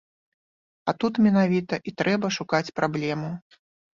[0.91, 3.29] А тут менавіта і трэба шукаць праблему.